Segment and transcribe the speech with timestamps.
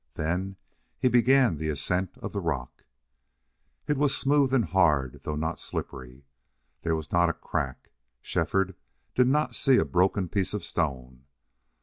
[0.15, 0.55] Then
[0.97, 2.85] he began the ascent of the rock.
[3.85, 6.25] It was smooth and hard, though not slippery.
[6.81, 7.91] There was not a crack.
[8.19, 8.75] Shefford
[9.13, 11.25] did not see a broken piece of stone.